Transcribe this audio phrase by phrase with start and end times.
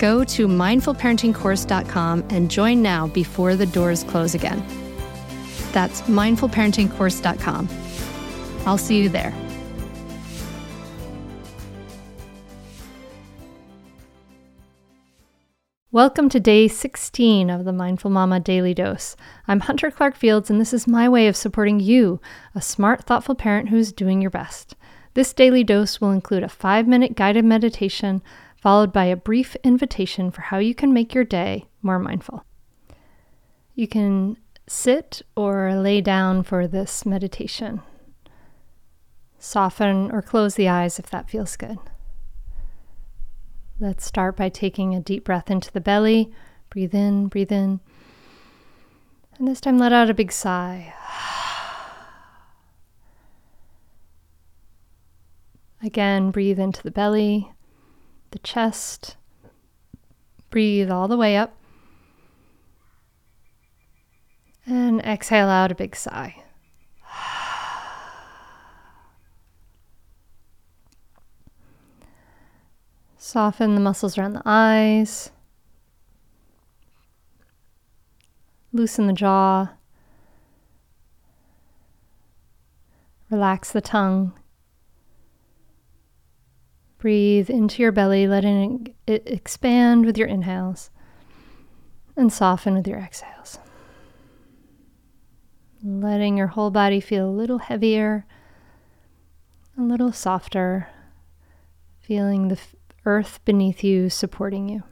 [0.00, 4.64] Go to mindfulparentingcourse.com and join now before the doors close again.
[5.72, 7.68] That's mindfulparentingcourse.com.
[8.64, 9.34] I'll see you there.
[15.92, 19.16] Welcome to day 16 of the Mindful Mama Daily Dose.
[19.46, 22.22] I'm Hunter Clarke-Fields, and this is my way of supporting you,
[22.54, 24.76] a smart, thoughtful parent who's doing your best.
[25.12, 28.22] This daily dose will include a five minute guided meditation
[28.60, 32.44] followed by a brief invitation for how you can make your day more mindful.
[33.74, 37.80] You can sit or lay down for this meditation.
[39.38, 41.78] Soften or close the eyes if that feels good.
[43.78, 46.30] Let's start by taking a deep breath into the belly.
[46.68, 47.80] Breathe in, breathe in.
[49.38, 50.92] And this time let out a big sigh.
[55.82, 57.50] Again, breathe into the belly
[58.30, 59.16] the chest.
[60.50, 61.56] Breathe all the way up.
[64.66, 66.42] And exhale out a big sigh.
[73.16, 75.30] Soften the muscles around the eyes.
[78.72, 79.74] Loosen the jaw.
[83.30, 84.32] Relax the tongue.
[87.00, 90.90] Breathe into your belly, letting it expand with your inhales
[92.14, 93.58] and soften with your exhales.
[95.82, 98.26] Letting your whole body feel a little heavier,
[99.78, 100.88] a little softer,
[102.00, 102.58] feeling the
[103.06, 104.82] earth beneath you supporting you.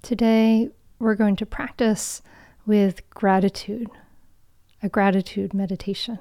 [0.00, 2.22] Today, we're going to practice
[2.64, 3.90] with gratitude
[4.82, 6.18] a gratitude meditation.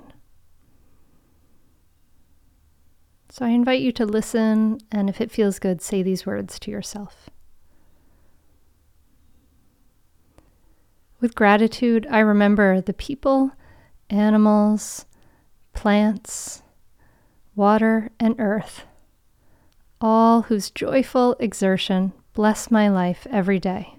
[3.30, 6.72] So I invite you to listen, and if it feels good, say these words to
[6.72, 7.30] yourself.
[11.20, 13.52] With gratitude, I remember the people,
[14.10, 15.06] animals,
[15.74, 16.64] plants,
[17.56, 18.86] water, and earth,
[20.00, 23.97] all whose joyful exertion bless my life every day.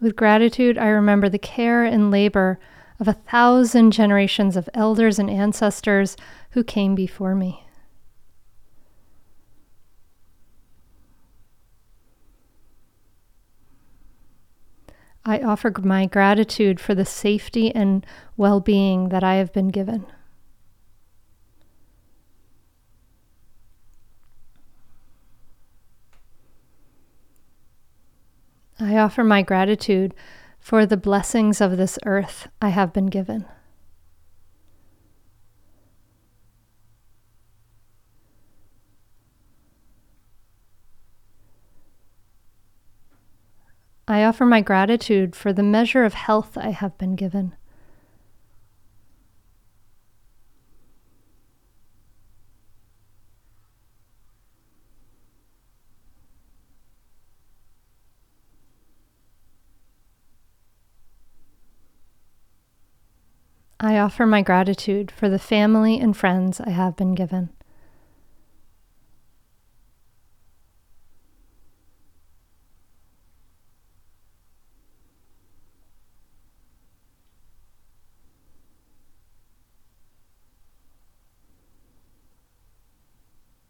[0.00, 2.58] With gratitude, I remember the care and labor
[3.00, 6.16] of a thousand generations of elders and ancestors
[6.50, 7.66] who came before me.
[15.24, 18.06] I offer my gratitude for the safety and
[18.36, 20.06] well being that I have been given.
[28.78, 30.14] I offer my gratitude
[30.60, 33.46] for the blessings of this earth I have been given.
[44.08, 47.56] I offer my gratitude for the measure of health I have been given.
[63.78, 67.50] I offer my gratitude for the family and friends I have been given.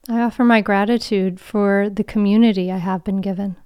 [0.09, 3.57] I offer my gratitude for the community I have been given.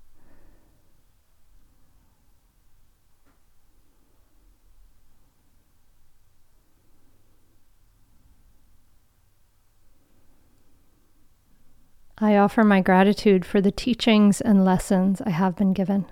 [12.22, 16.04] I offer my gratitude for the teachings and lessons I have been given.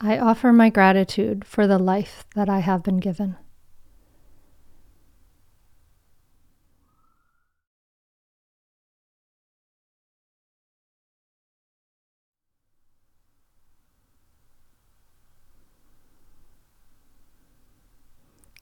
[0.00, 3.36] I offer my gratitude for the life that I have been given.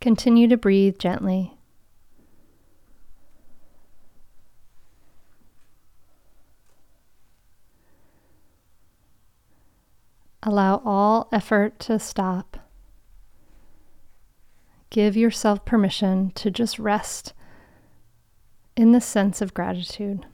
[0.00, 1.58] Continue to breathe gently.
[10.42, 12.56] Allow all effort to stop.
[14.90, 17.34] Give yourself permission to just rest
[18.76, 20.24] in the sense of gratitude.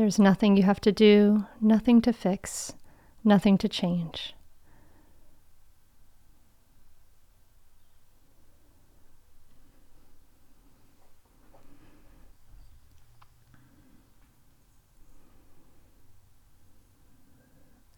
[0.00, 2.72] There's nothing you have to do, nothing to fix,
[3.22, 4.34] nothing to change.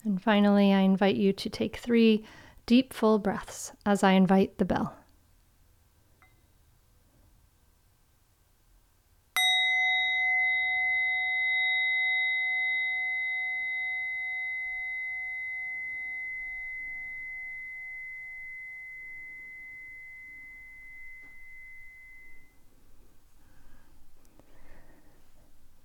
[0.03, 2.25] And finally, I invite you to take three
[2.67, 5.02] deep, full breaths as I invite the bell.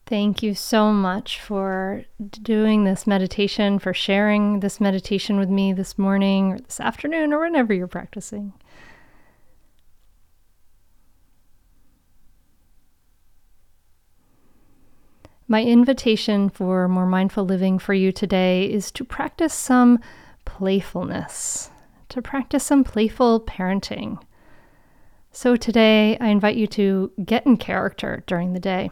[0.08, 2.06] Thank you so much for
[2.42, 7.42] doing this meditation, for sharing this meditation with me this morning or this afternoon or
[7.42, 8.54] whenever you're practicing.
[15.46, 20.00] My invitation for more mindful living for you today is to practice some
[20.46, 21.70] playfulness,
[22.08, 24.24] to practice some playful parenting.
[25.34, 28.90] So today, I invite you to get in character during the day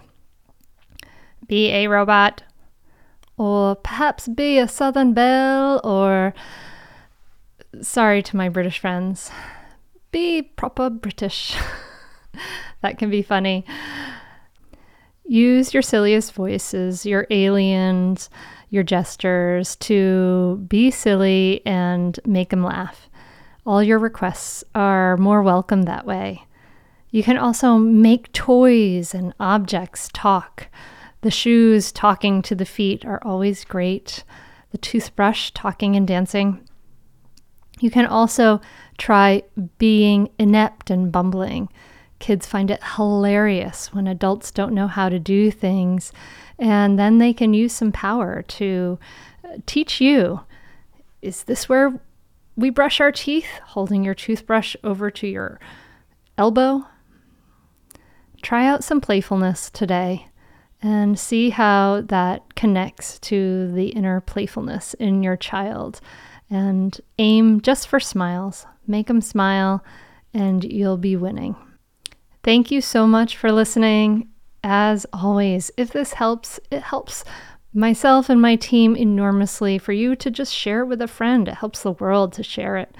[1.47, 2.43] be a robot,
[3.37, 6.33] or perhaps be a Southern Belle, or
[7.81, 9.31] sorry to my British friends,
[10.11, 11.55] be proper British.
[12.81, 13.65] that can be funny.
[15.27, 18.29] Use your silliest voices, your aliens,
[18.69, 23.09] your gestures to be silly and make them laugh.
[23.65, 26.43] All your requests are more welcome that way.
[27.09, 30.67] You can also make toys and objects talk.
[31.25, 34.23] The shoes talking to the feet are always great.
[34.69, 36.63] The toothbrush talking and dancing.
[37.79, 38.61] You can also
[38.99, 39.41] try
[39.79, 41.69] being inept and bumbling.
[42.19, 46.13] Kids find it hilarious when adults don't know how to do things,
[46.59, 48.99] and then they can use some power to
[49.43, 50.41] uh, teach you.
[51.23, 51.99] Is this where
[52.55, 53.47] we brush our teeth?
[53.69, 55.59] Holding your toothbrush over to your
[56.37, 56.85] elbow?
[58.43, 60.27] Try out some playfulness today
[60.81, 66.01] and see how that connects to the inner playfulness in your child.
[66.49, 68.65] And aim just for smiles.
[68.85, 69.83] Make them smile,
[70.33, 71.55] and you'll be winning.
[72.43, 74.29] Thank you so much for listening.
[74.63, 77.23] As always, if this helps, it helps
[77.73, 81.47] myself and my team enormously for you to just share it with a friend.
[81.47, 82.95] It helps the world to share it.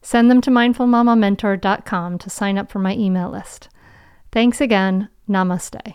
[0.00, 3.68] Send them to mindfulmamamentor.com to sign up for my email list.
[4.30, 5.08] Thanks again.
[5.28, 5.94] Namaste.